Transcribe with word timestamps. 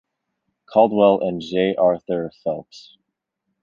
Caldwell 0.67 1.19
and 1.21 1.41
J. 1.41 1.75
Arthur 1.75 2.31
Phelps. 2.43 2.97